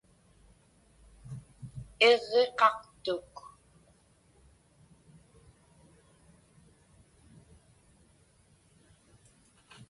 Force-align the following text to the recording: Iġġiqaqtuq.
Iġġiqaqtuq. 2.09 3.35